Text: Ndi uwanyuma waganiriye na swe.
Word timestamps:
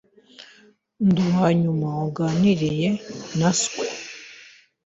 Ndi 1.07 1.21
uwanyuma 1.29 1.87
waganiriye 1.99 2.89
na 3.39 3.49
swe. 3.61 3.85